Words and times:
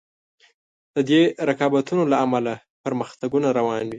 د 0.95 0.97
دې 1.09 1.21
رقابتونو 1.49 2.03
له 2.11 2.17
امله 2.25 2.53
پرمختګونه 2.85 3.47
روان 3.57 3.79
وي. 3.85 3.89